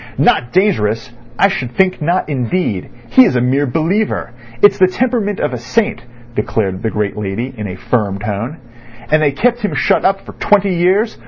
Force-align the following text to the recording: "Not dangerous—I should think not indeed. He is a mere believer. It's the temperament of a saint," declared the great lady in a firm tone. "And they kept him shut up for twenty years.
"Not 0.17 0.51
dangerous—I 0.51 1.47
should 1.49 1.73
think 1.75 2.01
not 2.01 2.27
indeed. 2.27 2.89
He 3.11 3.23
is 3.23 3.35
a 3.35 3.39
mere 3.39 3.67
believer. 3.67 4.31
It's 4.63 4.79
the 4.79 4.87
temperament 4.87 5.39
of 5.39 5.53
a 5.53 5.59
saint," 5.59 6.01
declared 6.33 6.81
the 6.81 6.89
great 6.89 7.15
lady 7.15 7.53
in 7.55 7.67
a 7.67 7.75
firm 7.75 8.17
tone. 8.17 8.57
"And 9.11 9.21
they 9.21 9.31
kept 9.31 9.59
him 9.61 9.75
shut 9.75 10.03
up 10.03 10.21
for 10.25 10.31
twenty 10.33 10.73
years. 10.73 11.19